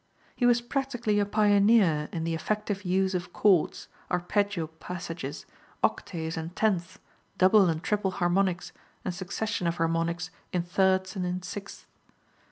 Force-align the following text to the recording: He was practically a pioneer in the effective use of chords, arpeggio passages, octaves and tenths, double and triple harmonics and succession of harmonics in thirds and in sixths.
He 0.35 0.47
was 0.47 0.61
practically 0.61 1.19
a 1.19 1.27
pioneer 1.27 2.09
in 2.11 2.23
the 2.23 2.33
effective 2.33 2.83
use 2.83 3.13
of 3.13 3.31
chords, 3.33 3.87
arpeggio 4.09 4.65
passages, 4.65 5.45
octaves 5.83 6.35
and 6.35 6.55
tenths, 6.55 6.97
double 7.37 7.69
and 7.69 7.83
triple 7.83 8.09
harmonics 8.13 8.71
and 9.05 9.13
succession 9.13 9.67
of 9.67 9.77
harmonics 9.77 10.31
in 10.51 10.63
thirds 10.63 11.15
and 11.15 11.23
in 11.23 11.43
sixths. 11.43 11.85